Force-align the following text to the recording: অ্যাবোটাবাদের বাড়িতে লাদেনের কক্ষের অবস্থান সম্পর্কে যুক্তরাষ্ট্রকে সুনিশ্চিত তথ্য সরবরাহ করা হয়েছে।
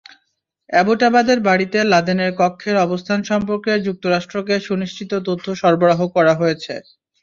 অ্যাবোটাবাদের 0.69 1.39
বাড়িতে 1.41 1.79
লাদেনের 1.91 2.31
কক্ষের 2.39 2.75
অবস্থান 2.85 3.19
সম্পর্কে 3.29 3.71
যুক্তরাষ্ট্রকে 3.87 4.55
সুনিশ্চিত 4.59 5.11
তথ্য 5.27 5.45
সরবরাহ 5.61 5.99
করা 6.15 6.33
হয়েছে। 6.35 6.73